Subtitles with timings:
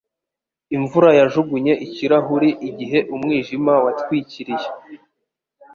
[0.75, 4.67] Imvura yajugunye ikirahuri igihe umwijima watwikiriye.